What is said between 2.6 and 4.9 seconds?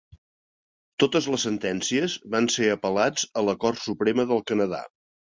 apel·lats a la Cort Suprema del Canadà.